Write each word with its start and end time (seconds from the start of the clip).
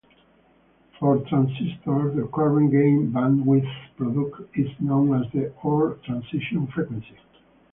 For 0.99 1.19
transistors, 1.29 2.15
the 2.15 2.27
current-gain-bandwidth 2.33 3.69
product 3.97 4.57
is 4.57 4.71
known 4.79 5.23
as 5.23 5.31
the 5.31 5.53
or 5.61 5.99
"transition 6.03 6.65
frequency". 6.73 7.19